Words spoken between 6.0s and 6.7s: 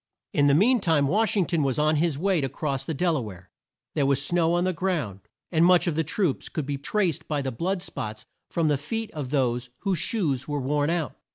troops could